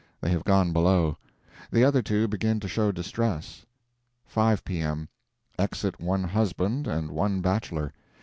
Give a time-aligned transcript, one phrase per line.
[0.19, 1.19] They have gone below.
[1.71, 3.67] The other two begin to show distress.
[4.25, 5.09] 5 P.M.
[5.59, 7.93] Exit one husband and one bachelor.